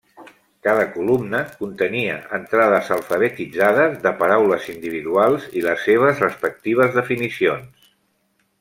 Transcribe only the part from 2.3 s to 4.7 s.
entrades alfabetitzades de paraules